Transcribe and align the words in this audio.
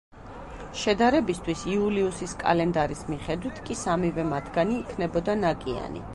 შედარებისთვის, 0.83 1.65
იულიუსის 1.73 2.33
კალენდარის 2.45 3.05
მიხედვით 3.15 3.63
კი 3.69 3.79
სამივე 3.87 4.27
მათგანი 4.35 4.81
იქნებოდა 4.83 5.39
ნაკიანი. 5.47 6.07